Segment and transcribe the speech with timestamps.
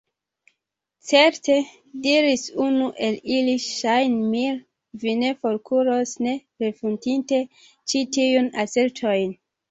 [1.07, 1.55] Certe,
[2.05, 4.55] diris unu el ili, ŝajnmire,
[5.03, 6.33] vi ne forkuros, ne
[6.65, 7.39] refutinte
[7.93, 9.37] ĉi tiujn asertojn!